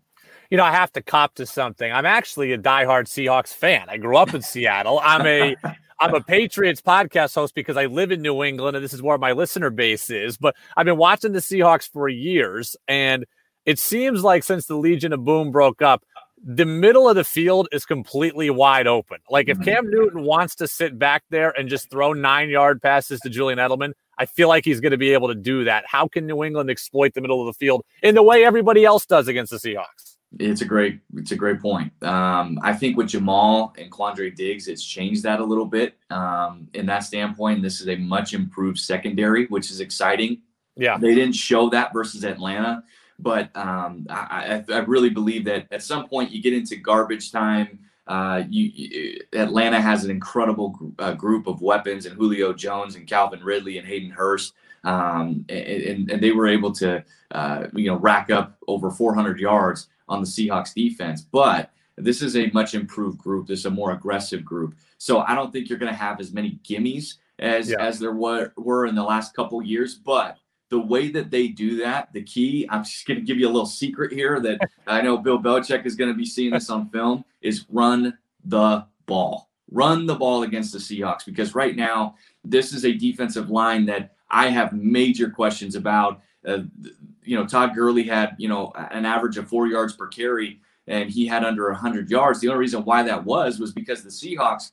[0.49, 1.91] You know, I have to cop to something.
[1.91, 3.85] I'm actually a diehard Seahawks fan.
[3.89, 4.99] I grew up in Seattle.
[5.03, 5.55] I'm a
[5.99, 9.17] I'm a Patriots podcast host because I live in New England and this is where
[9.17, 10.37] my listener base is.
[10.37, 13.25] But I've been watching the Seahawks for years, and
[13.65, 16.03] it seems like since the Legion of Boom broke up,
[16.43, 19.17] the middle of the field is completely wide open.
[19.29, 19.63] Like if mm-hmm.
[19.63, 23.57] Cam Newton wants to sit back there and just throw nine yard passes to Julian
[23.57, 25.85] Edelman, I feel like he's going to be able to do that.
[25.87, 29.05] How can New England exploit the middle of the field in the way everybody else
[29.05, 30.14] does against the Seahawks?
[30.39, 31.91] It's a great, it's a great point.
[32.03, 35.97] Um, I think with Jamal and Quandre Diggs, it's changed that a little bit.
[36.09, 40.41] Um, in that standpoint, this is a much improved secondary, which is exciting.
[40.75, 42.83] Yeah, they didn't show that versus Atlanta,
[43.17, 47.79] but um, I, I, really believe that at some point you get into garbage time.
[48.07, 52.95] Uh, you, you, Atlanta has an incredible gr- uh, group of weapons, and Julio Jones
[52.95, 57.87] and Calvin Ridley and Hayden Hurst, um, and, and, they were able to, uh, you
[57.87, 61.21] know, rack up over 400 yards on the Seahawks defense.
[61.21, 63.47] But this is a much improved group.
[63.47, 64.75] This is a more aggressive group.
[64.97, 67.77] So I don't think you're going to have as many gimmies as yeah.
[67.79, 69.95] as there were were in the last couple years.
[69.95, 70.37] But
[70.69, 73.51] the way that they do that, the key, I'm just going to give you a
[73.51, 76.89] little secret here that I know Bill Belichick is going to be seeing this on
[76.89, 79.49] film, is run the ball.
[79.71, 84.15] Run the ball against the Seahawks because right now, this is a defensive line that
[84.29, 86.21] I have major questions about.
[86.45, 86.63] Uh,
[87.23, 91.09] you know, Todd Gurley had, you know, an average of four yards per carry and
[91.09, 92.39] he had under 100 yards.
[92.39, 94.71] The only reason why that was was because the Seahawks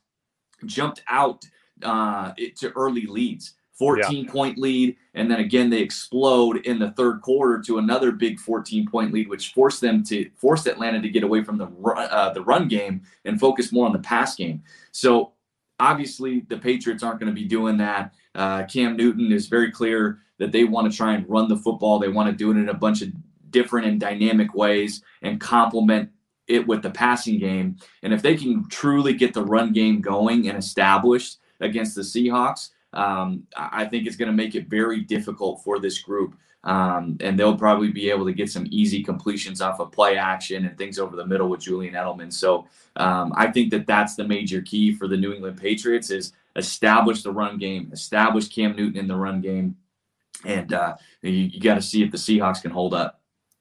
[0.67, 1.45] jumped out
[1.83, 3.55] uh, to early leads.
[3.75, 4.31] 14 yeah.
[4.31, 4.97] point lead.
[5.15, 9.29] And then again, they explode in the third quarter to another big 14 point lead,
[9.29, 12.69] which forced them to force Atlanta to get away from the run, uh, the run
[12.69, 14.63] game and focus more on the pass game.
[14.93, 15.33] So
[15.81, 18.15] obviously, the Patriots aren't going to be doing that.
[18.35, 22.01] Uh, Cam Newton is very clear that they want to try and run the football.
[22.01, 23.11] They want to do it in a bunch of
[23.51, 26.11] different and dynamic ways and complement
[26.49, 27.77] it with the passing game.
[28.03, 32.71] And if they can truly get the run game going and established against the Seahawks,
[32.93, 36.35] um, I think it's going to make it very difficult for this group.
[36.65, 40.67] Um, and they'll probably be able to get some easy completions off of play action
[40.67, 42.33] and things over the middle with Julian Edelman.
[42.33, 46.33] So um, I think that that's the major key for the New England Patriots is
[46.57, 49.77] establish the run game, establish Cam Newton in the run game,
[50.45, 53.21] and uh, you, you got to see if the Seahawks can hold up.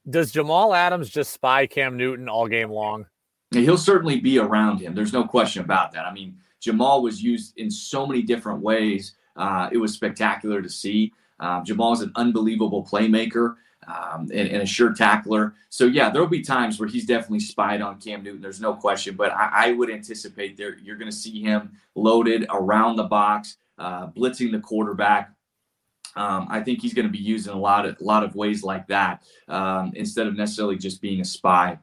[0.10, 3.06] Does Jamal Adams just spy Cam Newton all game long?
[3.52, 4.96] He'll certainly be around him.
[4.96, 6.06] There's no question about that.
[6.06, 9.16] I mean, Jamal was used in so many different ways.
[9.36, 11.14] Uh, it was spectacular to see.
[11.40, 13.56] Um, Jamal is an unbelievable playmaker
[13.88, 15.56] um, and, and, a sure tackler.
[15.70, 18.42] So yeah, there'll be times where he's definitely spied on Cam Newton.
[18.42, 22.46] There's no question, but I, I would anticipate there you're going to see him loaded
[22.52, 25.34] around the box, uh, blitzing the quarterback.
[26.16, 28.36] Um, I think he's going to be used in a lot of a lot of
[28.36, 31.80] ways like that um, instead of necessarily just being a spy.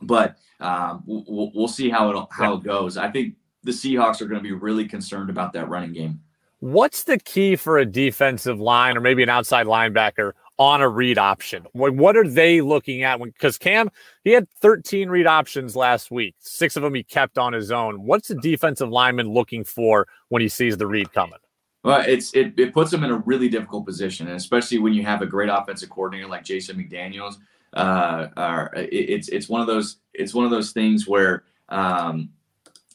[0.00, 2.96] But um, we'll, we'll see how it how it goes.
[2.96, 6.20] I think the Seahawks are going to be really concerned about that running game.
[6.60, 11.16] What's the key for a defensive line or maybe an outside linebacker on a read
[11.16, 11.64] option?
[11.72, 13.22] What are they looking at?
[13.22, 13.90] Because Cam,
[14.24, 16.34] he had 13 read options last week.
[16.40, 18.02] Six of them he kept on his own.
[18.04, 21.38] What's the defensive lineman looking for when he sees the read coming?
[21.84, 25.04] Well, it's it, it puts them in a really difficult position, and especially when you
[25.04, 27.36] have a great offensive coordinator like Jason McDaniels.
[27.74, 32.30] Uh, uh, it, it's it's one of those it's one of those things where um,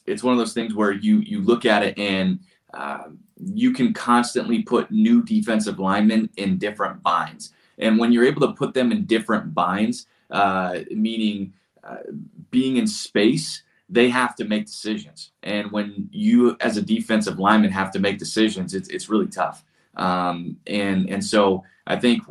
[0.06, 2.40] it's one of those things where you you look at it and
[2.74, 3.04] uh,
[3.38, 7.52] you can constantly put new defensive linemen in different binds.
[7.78, 11.98] And when you're able to put them in different binds, uh, meaning uh,
[12.50, 15.32] being in space, they have to make decisions.
[15.42, 19.64] And when you, as a defensive lineman, have to make decisions, it's, it's really tough.
[19.96, 22.22] Um, and and so I think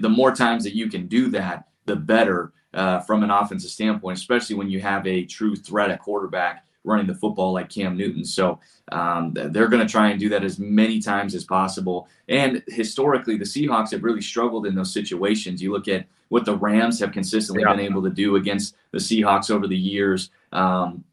[0.00, 4.18] the more times that you can do that, the better uh, from an offensive standpoint,
[4.18, 8.24] especially when you have a true threat at quarterback running the football like Cam Newton.
[8.24, 8.58] So
[8.92, 12.08] um, they're going to try and do that as many times as possible.
[12.28, 15.62] And historically, the Seahawks have really struggled in those situations.
[15.62, 17.74] You look at what the Rams have consistently yeah.
[17.74, 20.30] been able to do against the Seahawks over the years.
[20.52, 21.04] Um,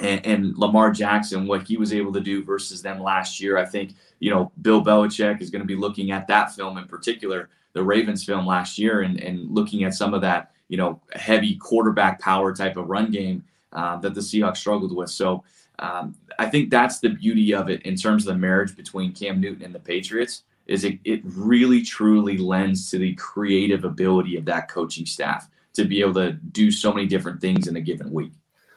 [0.00, 3.58] and, and, Lamar Jackson, what he was able to do versus them last year.
[3.58, 6.86] I think, you know, Bill Belichick is going to be looking at that film in
[6.86, 11.02] particular, the Ravens film last year, and, and looking at some of that, you know,
[11.12, 15.10] heavy quarterback power type of run game uh, that the Seahawks struggled with.
[15.10, 15.44] So
[15.78, 19.40] um, I think that's the beauty of it in terms of the marriage between Cam
[19.40, 24.44] Newton and the Patriots is it, it really truly lends to the creative ability of
[24.44, 28.12] that coaching staff to be able to do so many different things in a given
[28.12, 28.32] week.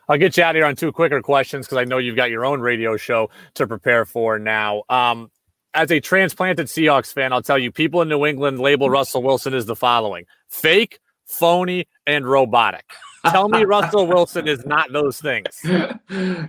[0.10, 2.46] I'll get you out here on two quicker questions because I know you've got your
[2.46, 4.84] own radio show to prepare for now.
[4.90, 5.30] Um,
[5.74, 9.54] as a transplanted Seahawks fan, I'll tell you, people in New England label Russell Wilson
[9.54, 12.86] as the following fake, phony, and robotic.
[13.30, 15.62] Tell me Russell Wilson is not those things.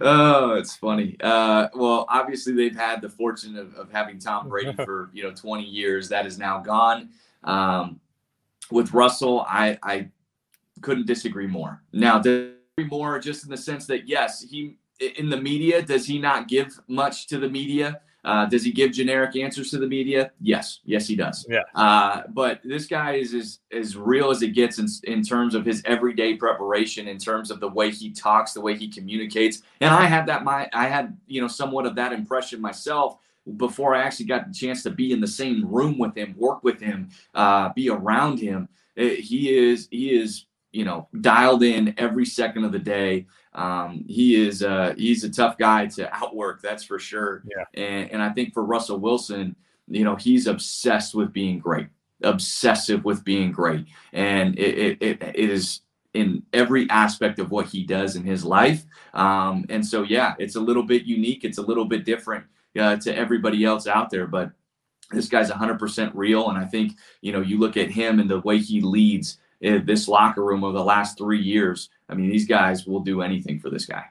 [0.01, 1.17] oh, it's funny.
[1.23, 5.33] Uh, well, obviously they've had the fortune of, of having Tom Brady for you know
[5.33, 6.09] 20 years.
[6.09, 7.11] That is now gone.
[7.45, 8.01] Um,
[8.71, 10.09] with Russell, I, I
[10.81, 11.83] couldn't disagree more.
[11.93, 12.21] Now,
[12.79, 16.79] more just in the sense that yes, he in the media does he not give
[16.89, 18.01] much to the media?
[18.25, 20.33] Uh, does he give generic answers to the media?
[20.41, 21.47] Yes, yes, he does.
[21.49, 21.63] Yeah.
[21.75, 25.65] Uh, but this guy is as as real as it gets in, in terms of
[25.65, 29.63] his everyday preparation, in terms of the way he talks, the way he communicates.
[29.81, 33.19] And I had that my I had you know somewhat of that impression myself
[33.57, 36.65] before I actually got the chance to be in the same room with him, work
[36.65, 38.69] with him, uh, be around him.
[38.97, 43.27] Eh, he is he is you know dialed in every second of the day.
[43.55, 47.45] Um, he is uh, he's a tough guy to outwork, that's for sure.
[47.47, 47.65] Yeah.
[47.75, 49.57] And and I think for Russell Wilson,
[49.89, 51.89] you know, he's obsessed with being great,
[52.23, 55.81] obsessive with being great, and it it, it is
[56.15, 58.85] in every aspect of what he does in his life.
[59.15, 61.45] Um, and so yeah, it's a little bit unique.
[61.45, 62.45] It's a little bit different
[62.79, 64.53] uh, to everybody else out there, but
[65.11, 68.41] this guy's 100% real and i think you know you look at him and the
[68.41, 71.89] way he leads this locker room over the last three years.
[72.09, 74.05] I mean, these guys will do anything for this guy.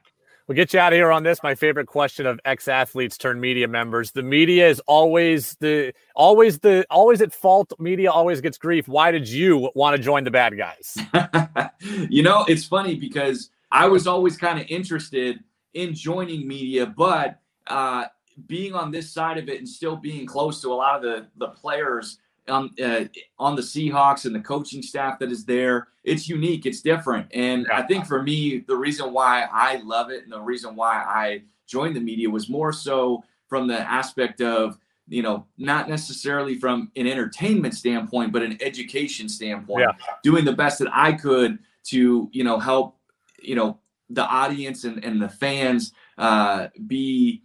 [0.48, 1.42] We'll get you out of here on this.
[1.42, 4.12] My favorite question of ex-athletes turned media members.
[4.12, 7.72] The media is always the always the always at fault.
[7.80, 8.88] Media always gets grief.
[8.88, 10.98] Why did you want to join the bad guys?
[12.10, 15.42] you know, it's funny because I was always kind of interested
[15.74, 18.06] in joining media, but uh,
[18.48, 21.28] being on this side of it and still being close to a lot of the
[21.38, 23.06] the players on uh,
[23.40, 25.88] on the Seahawks and the coaching staff that is there.
[26.04, 26.66] It's unique.
[26.66, 27.28] It's different.
[27.34, 30.96] And I think for me, the reason why I love it and the reason why
[30.96, 34.78] I joined the media was more so from the aspect of
[35.08, 40.06] you know not necessarily from an entertainment standpoint but an education standpoint yeah.
[40.24, 42.98] doing the best that i could to you know help
[43.42, 43.78] you know
[44.10, 47.44] the audience and, and the fans uh, be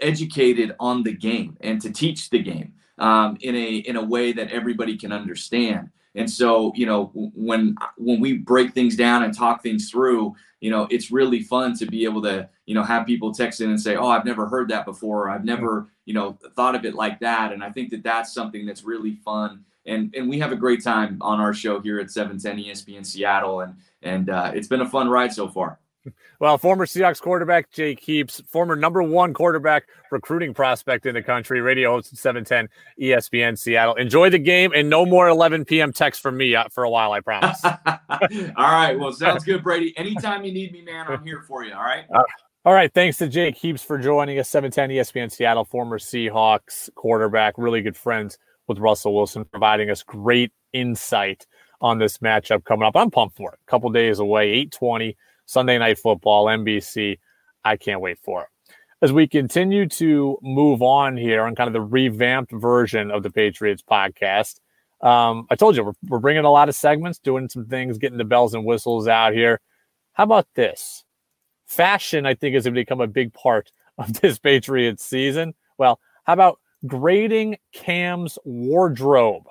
[0.00, 4.32] educated on the game and to teach the game um, in a in a way
[4.32, 5.90] that everybody can understand.
[6.14, 10.70] And so, you know, when when we break things down and talk things through, you
[10.70, 13.80] know, it's really fun to be able to, you know, have people text in and
[13.80, 15.30] say, "Oh, I've never heard that before.
[15.30, 18.64] I've never, you know, thought of it like that." And I think that that's something
[18.64, 19.64] that's really fun.
[19.84, 23.62] And and we have a great time on our show here at 710 ESPN Seattle,
[23.62, 25.80] and and uh, it's been a fun ride so far.
[26.40, 31.60] Well, former Seahawks quarterback Jake Heaps, former number one quarterback recruiting prospect in the country,
[31.60, 32.68] radio host at 710
[33.00, 33.94] ESPN Seattle.
[33.94, 35.92] Enjoy the game and no more 11 p.m.
[35.92, 37.64] text from me uh, for a while, I promise.
[37.64, 37.78] all
[38.56, 38.98] right.
[38.98, 39.96] Well, sounds good, Brady.
[39.96, 41.72] Anytime you need me, man, I'm here for you.
[41.72, 42.04] All right.
[42.12, 42.22] Uh,
[42.64, 42.92] all right.
[42.92, 44.48] Thanks to Jake Heaps for joining us.
[44.48, 50.52] 710 ESPN Seattle, former Seahawks quarterback, really good friends with Russell Wilson, providing us great
[50.72, 51.46] insight
[51.80, 52.96] on this matchup coming up.
[52.96, 53.58] I'm pumped for it.
[53.66, 57.18] A couple days away, 820 Sunday Night Football, NBC.
[57.64, 58.48] I can't wait for it.
[59.02, 63.30] As we continue to move on here on kind of the revamped version of the
[63.30, 64.60] Patriots podcast,
[65.02, 68.18] um, I told you we're, we're bringing a lot of segments, doing some things, getting
[68.18, 69.60] the bells and whistles out here.
[70.12, 71.04] How about this?
[71.66, 75.54] Fashion, I think, is going to become a big part of this Patriots season.
[75.78, 79.46] Well, how about grading Cam's wardrobe?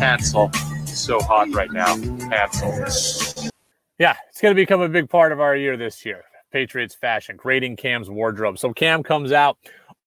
[0.00, 0.50] Hansel.
[0.86, 1.94] So hot right now.
[2.30, 3.50] Hansel.
[3.98, 6.24] Yeah, it's going to become a big part of our year this year.
[6.50, 8.58] Patriots fashion, grading Cam's wardrobe.
[8.58, 9.58] So Cam comes out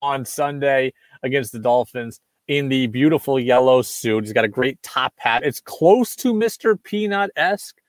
[0.02, 4.24] on Sunday against the Dolphins in the beautiful yellow suit.
[4.24, 5.44] He's got a great top hat.
[5.44, 6.82] It's close to Mr.
[6.82, 7.80] Peanut esque.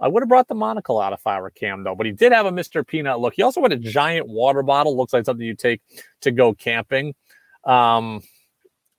[0.00, 2.32] I would have brought the monocle out if I were Cam, though, but he did
[2.32, 2.84] have a Mr.
[2.84, 3.34] Peanut look.
[3.36, 4.96] He also had a giant water bottle.
[4.96, 5.80] Looks like something you take
[6.22, 7.14] to go camping.
[7.62, 8.20] Um,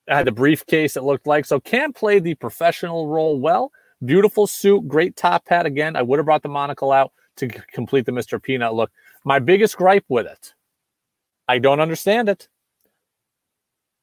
[0.07, 1.45] had the briefcase, it looked like.
[1.45, 3.71] So Cam played the professional role well.
[4.03, 5.65] Beautiful suit, great top hat.
[5.65, 8.41] Again, I would have brought the monocle out to complete the Mr.
[8.41, 8.91] Peanut look.
[9.23, 10.53] My biggest gripe with it,
[11.47, 12.49] I don't understand it.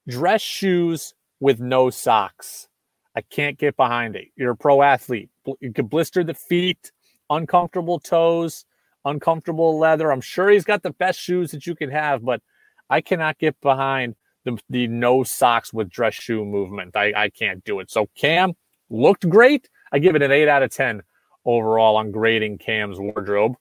[0.09, 2.68] Dress shoes with no socks.
[3.14, 4.28] I can't get behind it.
[4.36, 5.30] You're a pro athlete.
[5.61, 6.92] You could blister the feet,
[7.28, 8.64] uncomfortable toes,
[9.05, 10.11] uncomfortable leather.
[10.11, 12.40] I'm sure he's got the best shoes that you can have, but
[12.88, 14.14] I cannot get behind
[14.45, 16.97] the, the no socks with dress shoe movement.
[16.97, 17.91] I, I can't do it.
[17.91, 18.55] So Cam
[18.88, 19.68] looked great.
[19.93, 21.03] I give it an 8 out of 10
[21.45, 23.57] overall on grading Cam's wardrobe.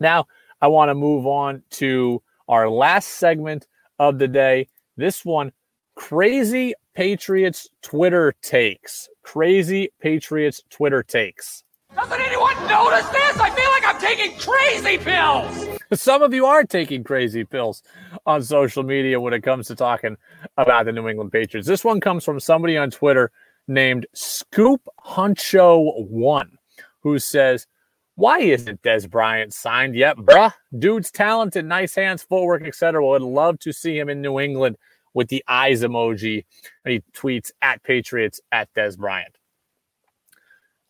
[0.00, 0.26] Now,
[0.60, 3.66] I want to move on to our last segment
[3.98, 4.68] of the day.
[4.96, 5.52] This one
[5.94, 9.08] crazy Patriots Twitter takes.
[9.22, 11.64] Crazy Patriots Twitter takes.
[11.94, 13.38] Doesn't anyone notice this?
[13.38, 15.73] I feel like I'm taking crazy pills.
[15.92, 17.82] Some of you are taking crazy pills
[18.26, 20.16] on social media when it comes to talking
[20.56, 21.68] about the New England Patriots.
[21.68, 23.30] This one comes from somebody on Twitter
[23.68, 26.58] named Scoop Huncho One,
[27.00, 27.66] who says,
[28.14, 30.52] "Why isn't Dez Bryant signed yet, bruh?
[30.78, 33.04] Dude's talented, nice hands, footwork, etc.
[33.04, 34.76] Would love to see him in New England."
[35.12, 36.44] With the eyes emoji,
[36.84, 39.38] and he tweets at Patriots at Dez Bryant.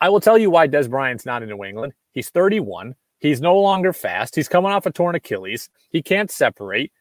[0.00, 1.92] I will tell you why Dez Bryant's not in New England.
[2.10, 2.94] He's 31.
[3.24, 4.34] He's no longer fast.
[4.36, 5.70] He's coming off a torn Achilles.
[5.90, 6.92] He can't separate.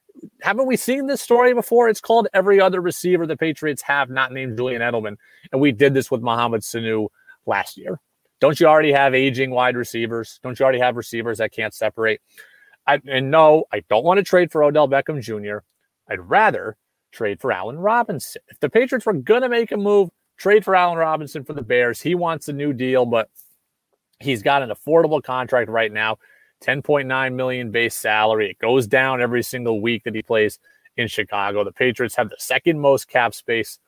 [0.41, 1.89] Haven't we seen this story before?
[1.89, 5.17] It's called every other receiver the Patriots have, not named Julian Edelman.
[5.51, 7.09] And we did this with Mohamed Sanu
[7.45, 7.99] last year.
[8.39, 10.39] Don't you already have aging wide receivers?
[10.41, 12.21] Don't you already have receivers that can't separate?
[12.87, 15.57] I, and no, I don't want to trade for Odell Beckham Jr.
[16.09, 16.77] I'd rather
[17.11, 18.41] trade for Allen Robinson.
[18.47, 21.61] If the Patriots were going to make a move, trade for Allen Robinson for the
[21.63, 21.99] Bears.
[21.99, 23.29] He wants a new deal, but
[24.23, 26.17] he's got an affordable contract right now
[26.63, 28.51] 10.9 million base salary.
[28.51, 30.59] It goes down every single week that he plays
[30.95, 31.63] in Chicago.
[31.63, 33.79] The Patriots have the second most cap space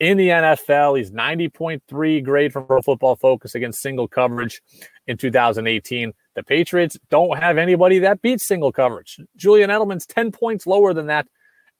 [0.00, 0.98] in the NFL.
[0.98, 4.60] He's 90.3 grade from Pro Football Focus against single coverage
[5.06, 6.12] in 2018.
[6.34, 9.20] The Patriots don't have anybody that beats single coverage.
[9.36, 11.26] Julian Edelman's 10 points lower than that,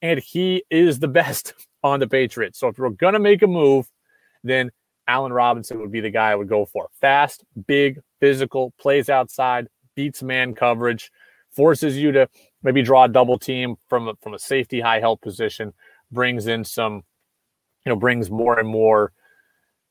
[0.01, 1.53] and he is the best
[1.83, 2.59] on the Patriots.
[2.59, 3.91] So if you're going to make a move,
[4.43, 4.71] then
[5.07, 6.89] Allen Robinson would be the guy I would go for.
[6.99, 11.11] Fast, big, physical, plays outside, beats man coverage,
[11.51, 12.29] forces you to
[12.63, 15.73] maybe draw a double team from a, from a safety high help position,
[16.11, 17.03] brings in some,
[17.85, 19.11] you know, brings more and more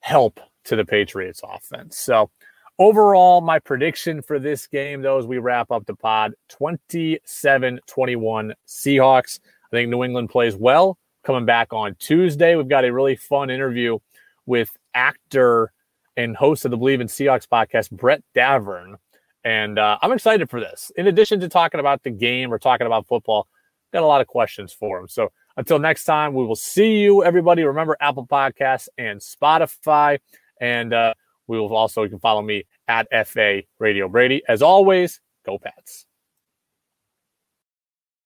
[0.01, 1.97] help to the Patriots offense.
[1.99, 2.31] So
[2.79, 8.55] overall, my prediction for this game, though, as we wrap up the pod 27 21
[8.67, 9.41] Seahawks.
[9.73, 10.99] I think New England plays well.
[11.25, 13.99] Coming back on Tuesday, we've got a really fun interview
[14.47, 15.71] with actor
[16.17, 18.97] and host of the Bleav in Seahawks podcast, Brett Davern.
[19.45, 20.91] And uh, I'm excited for this.
[20.97, 23.47] In addition to talking about the game or talking about football,
[23.93, 25.07] got a lot of questions for him.
[25.09, 27.63] So until next time, we will see you, everybody.
[27.63, 30.19] Remember Apple Podcasts and Spotify.
[30.61, 31.15] And uh,
[31.47, 34.43] we will also, you can follow me at FA Radio Brady.
[34.49, 36.07] As always, go Pats.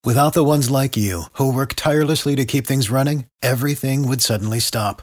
[0.02, 4.58] Without the ones like you who work tirelessly to keep things running, everything would suddenly
[4.58, 5.02] stop